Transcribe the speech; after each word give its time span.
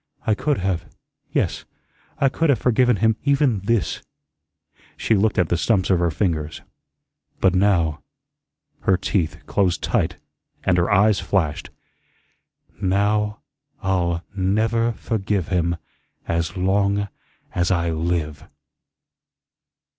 I 0.25 0.33
could 0.33 0.57
have 0.57 0.87
yes, 1.31 1.63
I 2.17 2.27
could 2.27 2.49
have 2.49 2.57
forgiven 2.57 2.95
him 2.95 3.17
even 3.23 3.59
THIS" 3.59 4.01
she 4.97 5.13
looked 5.13 5.37
at 5.37 5.49
the 5.49 5.57
stumps 5.57 5.91
of 5.91 5.99
her 5.99 6.09
fingers. 6.09 6.63
"But 7.39 7.53
now," 7.53 8.01
her 8.79 8.97
teeth 8.97 9.45
closed 9.45 9.83
tight 9.83 10.15
and 10.63 10.79
her 10.79 10.89
eyes 10.89 11.19
flashed, 11.19 11.69
"now 12.81 13.41
I'll 13.83 14.23
never 14.35 14.93
forgive 14.93 15.49
him 15.49 15.75
as 16.27 16.57
long 16.57 17.07
as 17.53 17.69
I 17.69 17.91
live." 17.91 18.47